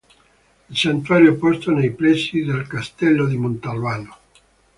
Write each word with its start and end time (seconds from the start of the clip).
Il 0.71 0.75
Santuario 0.79 1.31
è 1.31 1.37
posto 1.37 1.69
nei 1.69 1.91
pressi 1.91 2.41
del 2.43 2.65
castello 2.65 3.27
di 3.27 3.37
Montalbano. 3.37 4.17